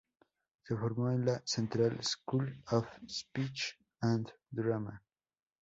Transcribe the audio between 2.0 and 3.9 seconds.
School of Speech